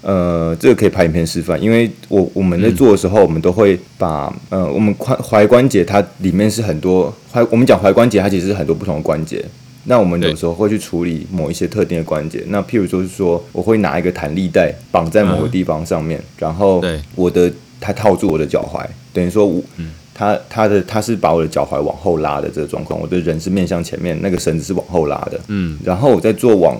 [0.00, 9.44] 呃，这个可以拍影片示范，因为我我们在做的时候，我们都会把呃，我们髋踝关节它里面是很多踝，我们讲踝关节它其实是很多不同的关节，
[9.84, 16.82] 那我们有时候会去处理某一些特定的关节，那譬如说是说，我会拿一个弹力带绑在某个地方上面，然后
[17.14, 19.90] 我的它套住我的脚踝，等于说我嗯。
[20.14, 26.76] 他他的他是把我的脚踝往后拉的这个状况，我的人是面向前面，那个绳子是往后拉的，嗯，然后我在做往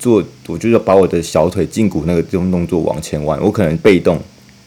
[0.00, 4.18] 做，我就要把我的小腿胫骨那个这种动作往前弯，我可能被动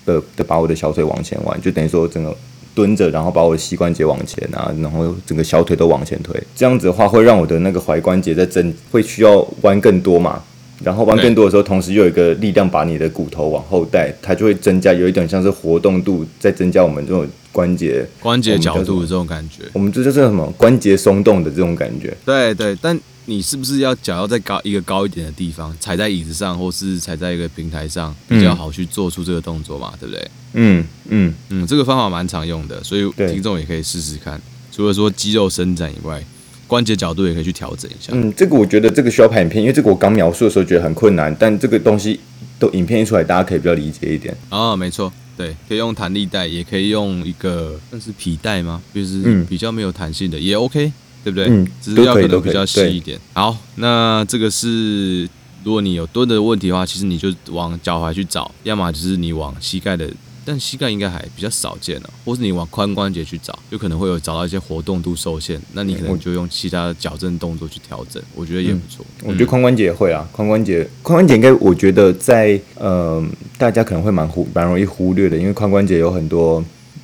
[0.06, 2.34] 的的把我的小腿往前弯，就等于说整个
[2.74, 10.41] 蹲着，然后把我的膝关节往前啊，然后整个小腿都往前推，这样子的话会让我的那个踝关节在增，会需要弯更多嘛。
[10.84, 19.63] 然后弯更多的时候，同时又有一个力量把你的骨头往后带，它就会增加，有一点像是活动度在增加我们这种关节关节角度的这种感觉。
[19.72, 22.13] 我们这就是什么关节松动的这种感觉。
[22.26, 29.94] 对对，但你是不是要脚要在高一个高一点的地方，踩在椅子上，或是踩在一个平台上，比较好去做出这个动作嘛？
[30.00, 30.32] 对不对？
[30.54, 34.42] 嗯嗯嗯，这个方法蛮常用的，所以听众也可以试试看。
[34.72, 36.24] 除了说肌肉伸展以外。
[36.66, 38.14] 关节角度也可以去调整一下。
[38.16, 42.20] 嗯，这个我觉得这个需要拍影片，因为这个我刚描述的时候觉得很困难，但这个东西
[42.58, 44.36] 都影片一出来，大家可以比较理解一点。
[44.50, 48.82] 哦，没错，对，可以用弹力带，也可以用一个算是皮带吗？
[48.96, 50.92] 就是比较没有弹性的，嗯、也 OK，
[51.24, 51.46] 对不对？
[51.48, 53.20] 嗯，只是要可能比较细一点。
[53.34, 55.24] 好，那这个是
[55.64, 60.10] 如果你有蹲的问题的话，其实你就往脚踝去找，要么就是你往膝盖的。
[60.46, 69.06] 但膝盖应该还比较少见了，或是你往髋关节去找，有可能会有找到一些活动度受限，那你可能就用其他的矫正动作去调整，我觉得也不错。
[69.22, 73.26] 嗯、我觉得髋关节也会啊，髋关节，髋关节应该我觉得在呃，
[73.58, 76.62] 大家可能会蛮忽蛮容易忽略的，因为髋关节有很多。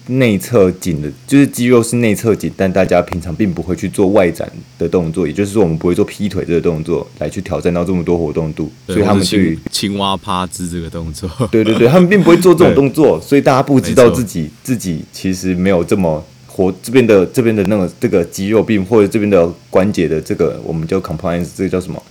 [0.09, 22.01] 内侧紧的，就是肌肉是内侧紧，但大家平常并不会去做外展的动作，也就是说，我们不会做劈腿这个动作来去挑战到这么多活动度，所以他们去青蛙趴姿这个动作， 对对对，他们并不会做这种动作，所以大家不知道自己自己其实没有这么活，这边的这边的那个这个肌肉病或者这边的关节的这个我们叫 compliance，这个叫什么？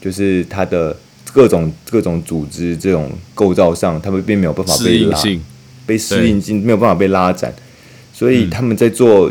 [0.00, 0.96] 就是它的
[1.32, 5.20] 各种各种组织这种构造上，他们并没有办法被拉。
[5.86, 7.52] 被适应性没有办法被拉展，
[8.12, 9.30] 所以他们在做，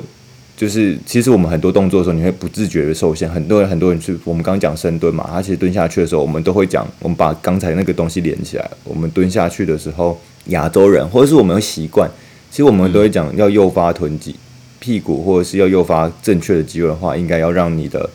[0.57, 3.29] 就是其实我们很多动作的时候，你会不自觉的受限。
[3.29, 8.69] 很多人很多人去我们刚刚讲深蹲嘛，他其实蹲下去的时候，我们都会讲，我们把刚才那个东西连起来。
[8.83, 12.09] 我们蹲下去的时候，亚洲人或者是我们习惯，
[12.49, 14.35] 其实我们都会讲要诱发臀肌、
[14.79, 18.09] 屁股，或者是要诱发正确的肌肉的话，应该要让你的。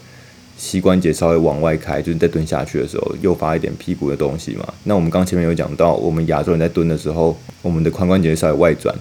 [0.58, 4.66] 膝关节稍微往外开，就是在蹲下去的时候，诱发一点屁股的东西嘛。
[4.84, 8.94] 那我们刚前面有讲到，我们亚洲人在蹲的时候，我们的髋关节稍微外转。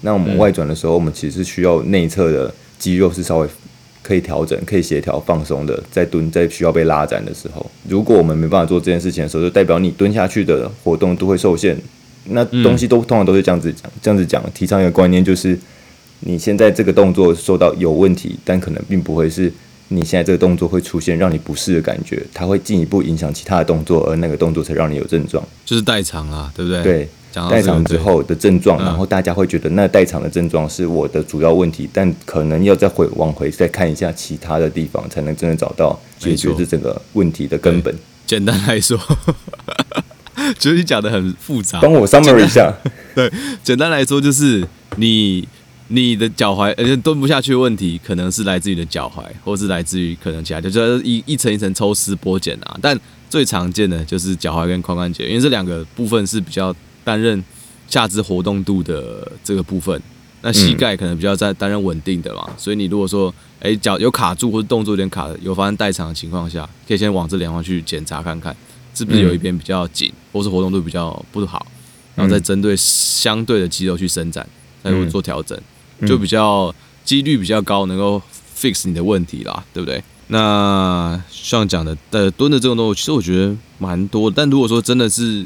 [0.00, 3.48] 那我们外转的时候，我们其实需要内侧的肌肉是稍微
[4.02, 5.80] 可以调整、可以协调、放松的。
[5.90, 11.76] 在蹲，在需要被拉展的时候，如果我们没办法做这件事情的时候，就代表你蹲下去的活动都会受限。
[12.24, 15.58] 那东西都通常都是这样子讲，这样子讲，提倡一个观念就是，
[16.20, 19.52] 你现在这个动作受到有问题，但可能并不会是。
[19.88, 26.82] 你现在这个动作会出现让你不适的感觉，它会进一步影响其他的动作，而那个动作才让你有症状，就是代偿啊，对不对？
[26.82, 27.08] 对，
[27.50, 37.94] 代偿之后的症状，然后大家会觉得那代偿的症状是我的主要问题，但可能要再回往回再看一下其他的地方，才能真的找到解决这整个问题的根本。
[38.26, 38.98] 简单来说，
[40.58, 42.72] 觉得你讲的很复杂， 帮我 summary 一下。
[43.14, 43.30] 对，
[43.62, 44.66] 简单来说就是
[44.96, 45.46] 你。
[45.94, 52.78] 你的脚踝而且蹲不下去的问题，可能是来自于你的脚踝，或是来自于可能其他，就是一一层一层抽丝剥茧啊。
[52.80, 56.74] 但最常见的就是脚踝跟髋关节，因为这两个部分是比较
[57.04, 57.42] 担任
[57.88, 60.00] 下肢活动度的这个部分。
[60.40, 68.56] 那膝盖可能比较在担任稳定的嘛，所以你如果说哎脚有卡住或者动作有点卡，有发生代偿的情况下，可以先往这两方去检查看看，
[68.94, 71.64] 是不是有一边比较紧，或是活动度比较不好，
[72.16, 74.44] 然后再针对相对的肌肉去伸展，
[74.82, 75.56] 再做调整。
[76.06, 78.20] 就比较几率比较高，能够
[78.56, 80.02] fix 你的问题啦，对不对？
[80.28, 84.30] 那像讲的，呃，蹲的这种动作，其实我觉得蛮多。
[84.30, 85.44] 但如果说真的是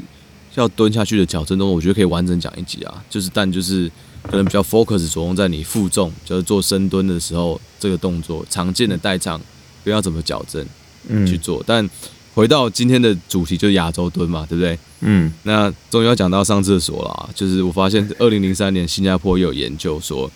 [0.55, 3.03] 要蹲下去的矫正动作，我觉得可以完整讲一集啊。
[3.09, 3.91] 就是，但就是
[4.23, 9.41] 可能比较 focus 着重在你负重，就是做深蹲的时候这个动作常见的代偿，
[9.83, 10.65] 不要怎么矫正，
[11.09, 11.61] 嗯，去做。
[11.67, 11.89] 但
[12.33, 14.79] 回到今天的主题，就是亚洲蹲嘛，对不对？
[15.01, 15.33] 嗯。
[15.43, 20.31] 那终于要讲到上厕所了，就是我发现二零零三年新加坡也有研究说。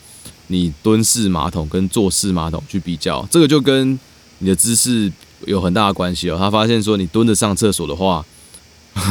[0.51, 3.97] 你蹲式马桶跟坐式马桶去比较，这个就跟
[4.39, 5.09] 你的姿势
[5.45, 6.37] 有很大的关系哦。
[6.37, 8.23] 他发现说，你蹲着上厕所的话，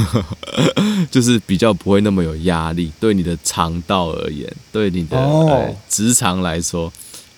[1.11, 6.93] 就是比较不会那么有压力，对你的肠道而言，对你的直肠来说，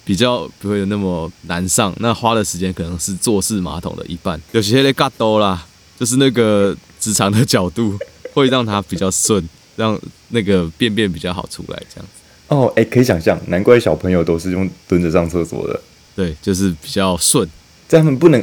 [0.05, 1.95] 比较不会有那么难上。
[2.01, 4.41] 那花的时间可能是坐式马桶的一半。
[4.51, 5.65] 有些咧嘎多啦，
[6.01, 7.97] 就是那个直肠的角度
[8.35, 9.97] 会让它比较顺，让
[10.31, 12.22] 那个便便比较好出来，这样子。
[12.53, 15.81] 哦，哎、欸，可以想象，难怪小朋友都是用蹲着上厕所的。
[16.15, 17.49] 对，就是比较顺。
[17.89, 18.43] 在他们不能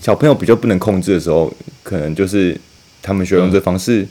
[0.00, 2.60] 小朋友比较不能控制的时候，可能就是
[3.00, 4.06] 他们需要用这方式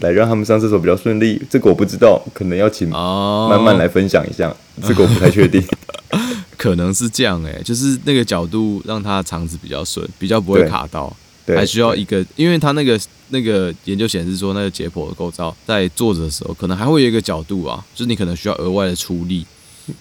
[0.00, 1.38] 来让他们上厕所比较顺利。
[1.40, 4.48] 嗯、这个我不知道，可能要请慢慢来分享一下。
[4.48, 5.62] 哦、这个我不太确定，
[6.58, 11.16] 可能是这样哎、欸，就是那个角度让他肠子比较顺，比较不会卡到。
[11.56, 19.46] 还需要一个，因为他那个那个研究显示说，那个解剖的构造在坐着的时候，可能还会有一个角度啊，就是你可能需要额外的出力，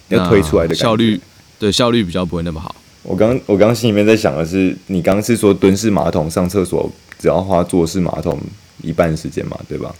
[0.10, 1.20] 要推出来的效率，
[1.58, 2.76] 对效率比较不会那么好。
[3.04, 8.40] 我刚我刚刚心里面在想的是，你刚刚是说蹲式马桶上厕所只要花坐式马桶
[8.82, 9.96] 一半时间嘛，对吧？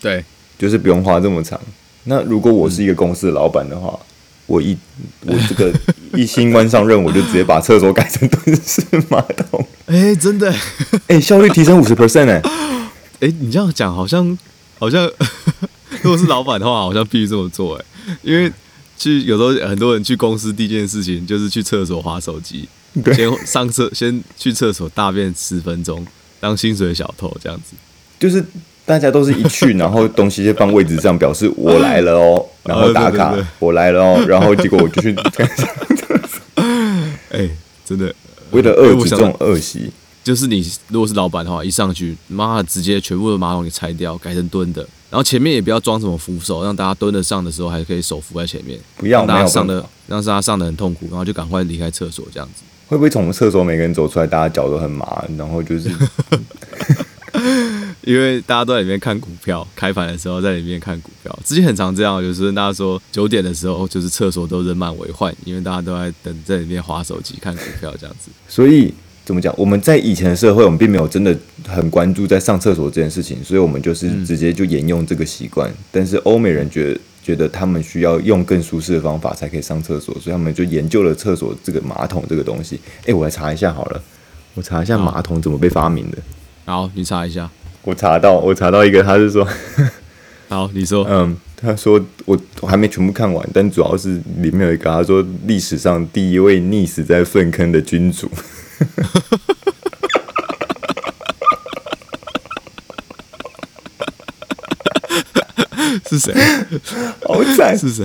[0.00, 0.22] 对，
[0.58, 1.58] 就是不用花这么长。
[2.04, 4.05] 那如果我是一个公司的老板的话，嗯、
[4.46, 4.76] 我一
[5.22, 5.72] 我这个
[6.14, 9.66] 一新官上任，我就直接把厕所改成蹲式马桶。
[9.86, 10.50] 哎、欸，真的，
[11.08, 12.40] 哎、欸，效率提升五十 percent 哎，
[13.20, 14.36] 哎、欸，你这样讲好像
[14.78, 15.04] 好像，
[16.02, 17.84] 如果是老板的话，好像必须这么做哎，
[18.22, 18.52] 因为
[18.96, 22.68] 去有时候很多人去公司第一件事情就是去厕所划手机，
[23.14, 26.06] 先上厕先去厕所大便十分钟，
[26.40, 27.74] 当薪水小偷这样子，
[28.18, 28.44] 就是
[28.86, 35.24] 大家都是一去，然后东西就放位置上，表示我来了哦， 然后打卡，我来了哦，然后结果我就去上
[35.96, 36.40] 厕所，
[37.30, 37.50] 哎、欸，
[37.84, 38.14] 真的。
[38.52, 39.90] 为了遏制这种恶习，
[40.22, 52.62] 就是你如果是老板的话，一上去，妈的，直接全部的马桶给拆掉，改成蹲的，然后前面也不要装什么扶手，让大家蹲得上的时候还可以手扶在前面，不要让大家上的，让大家上的很痛苦，然后就赶快离开厕所这样子。
[52.86, 55.90] 会不会从厕所每个人走出来，大家脚都很麻，然后就是。
[58.06, 68.30] 因为大家都在里面看股票，开盘的时候在里面看股票，之前很常这样，就是大家说九点的时候，就是厕所都人满为患，因为大家都在等在里面划手机看股票这样子。
[68.48, 69.52] 所以怎么讲？
[69.58, 75.68] 我们在以前的社会，我们并没有真的很关注在上厕所这件事情，所以我们就是直接就沿用这个习惯。
[75.68, 82.78] 嗯、但是欧美人觉得觉得他们需要用更舒适的方法才可以上厕所，所以他们就研究了厕所这个马桶这个东西。
[83.04, 84.00] 哎，我来查一下好了，
[84.54, 86.18] 我查一下马桶怎么被发明的。
[86.64, 87.50] 好，你查一下。
[87.86, 89.46] 我查到，我查到一个，他是说，
[90.50, 98.28] 好，你说， 嗯，他说我我还没全部看完，但主要是里面有一个，他说历史上第一位溺死在粪坑的君主，
[106.10, 106.34] 是谁？
[107.24, 108.04] 好惨，是谁？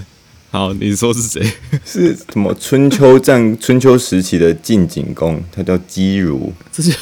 [0.51, 1.41] 好，你说是谁？
[1.83, 6.95] 是什么春秋战春秋时期的晋景公，他叫姬如，这是。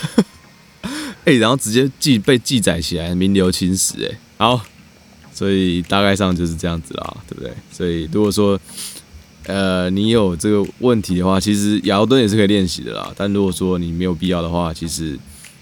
[1.25, 3.93] 哎，然后直接记被记载起来，名留青史。
[4.03, 4.61] 哎，好，
[5.33, 7.51] 所以大概上就是这样子啦，对不对？
[7.71, 8.59] 所以如果说，
[9.45, 13.11] 呃，你有这个问题的话，其实摇蹲也是可以练习的啦。
[13.15, 15.19] 但如果说你没有必要的话，其实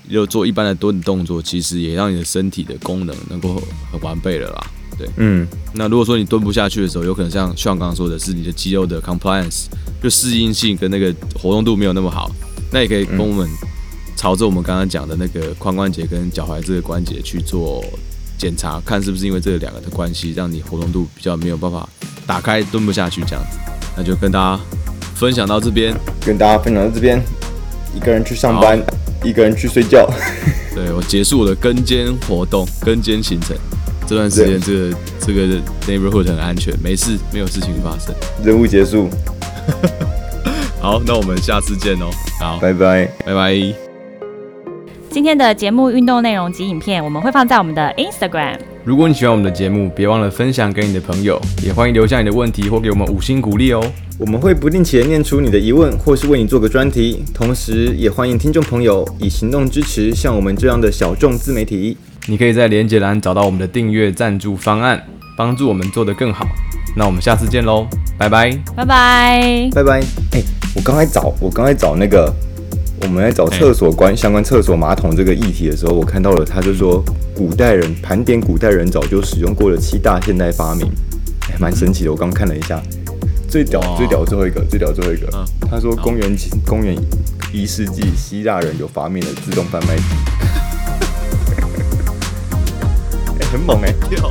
[0.10, 4.68] 就做一般的蹲的动作，其实也让你的身体的功能能够很完备了啦。
[4.98, 5.48] 对，嗯。
[5.74, 9.66] 那如果说你蹲不下去的时候，有可能像像刚刚说的是你的肌肉的 compliance
[10.02, 12.32] 就适应性跟那个活动度没有那么好，
[12.72, 13.48] 那也可以跟我们。
[14.18, 17.82] 朝着我们刚刚讲的那个髋关节跟脚踝这个关节去做
[18.38, 21.88] 检查，看是不是因为这两个的关系，让你活动度比较没有办法
[22.26, 23.60] 打开，蹲不下去这样子。
[23.96, 24.60] 那就跟大家
[25.16, 25.96] 分享到这边，
[26.26, 27.22] 跟大家分享到这边，
[27.96, 28.82] 一个人去上班，
[29.24, 30.10] 一个人去睡觉。
[30.74, 33.56] 对，我结束我的跟监活动，跟监行程。
[34.08, 38.16] 这段时间这个这个 neighborhood 很安全，没事，没有事情发生。
[38.44, 39.10] 任务结束。
[40.80, 42.10] 好，那我们下次见哦。
[42.40, 43.87] 好，拜拜，拜拜。
[45.18, 48.56] 今天的节目运动内容及影片，我们会放在我们的 Instagram。
[48.84, 53.84] 如果你喜欢我们的节目，别忘了分享给你的朋友，也欢迎留下你的问题或给我们五星鼓励哦。
[54.20, 61.98] 我们会不定期的念出你的疑问，或是为你做个专题，同时也欢迎听众朋友以行动支持像我们这样的小众自媒体。
[62.28, 65.04] 你可以在连接栏找到我们的订阅赞助方案，
[65.36, 66.46] 帮助我们做得更好。
[66.96, 67.88] 那我们下次见喽，
[68.20, 70.00] 拜拜，拜拜，拜拜。
[70.34, 70.44] 哎，
[70.76, 72.32] 我刚才找，我刚才找那个。
[73.02, 77.04] 我们在找厕所关相关厕所马桶这个议题的时候，我看到了，他就说
[77.36, 80.90] 古代人盘点古代人早就使用过的七大现代发明，
[81.42, 82.12] 还蛮神奇的。
[82.12, 82.82] 我刚看了一下，
[83.48, 85.30] 最屌最屌最后一个最屌最后一个，
[85.70, 86.36] 他说公元
[86.66, 86.96] 公元
[87.54, 90.04] 一世纪希腊人有发明了自动贩卖机，
[93.52, 94.30] 很猛哎，屌，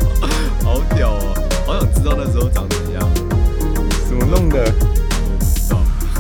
[0.62, 1.35] 好屌哦，
[1.67, 3.09] 好想知道那时候长怎样，
[4.09, 4.75] 怎么弄的？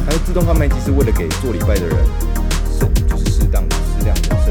[0.06, 1.96] 还有自动贩卖机是为了给做礼拜的人。
[3.46, 4.45] 适当的适量的